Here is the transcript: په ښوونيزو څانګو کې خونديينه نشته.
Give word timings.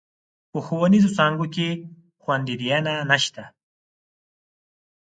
په 0.51 0.57
ښوونيزو 0.65 1.09
څانګو 1.17 1.45
کې 1.55 1.69
خونديينه 2.21 2.93
نشته. 3.11 3.43